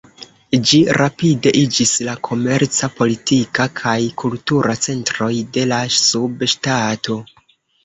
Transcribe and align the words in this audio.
Ĝi 0.69 0.77
rapide 1.01 1.53
iĝis 1.59 1.91
la 2.07 2.15
komerca, 2.29 2.89
politika, 3.01 3.69
kaj 3.83 3.95
kultura 4.23 4.77
centroj 4.89 5.31
de 5.59 5.69
la 5.75 5.83
subŝtato. 6.01 7.23